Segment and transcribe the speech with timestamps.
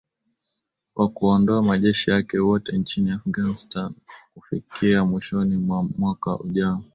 [0.95, 3.93] wakuondoa majeshi yake wote nchini afghanistan
[4.33, 6.83] kufikia mwishoni mwa mwaka ujao